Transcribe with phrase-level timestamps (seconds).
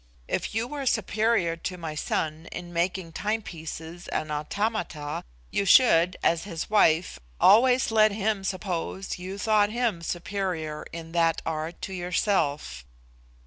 [0.27, 6.43] If you were superior to my son in making timepieces and automata, you should, as
[6.43, 12.83] his wife, always let him suppose you thought him superior in that art to yourself.